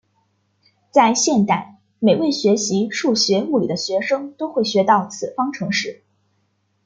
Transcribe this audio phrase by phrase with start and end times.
[0.89, 6.01] 在现代每位学习数学物理的学生都会学到此方程式。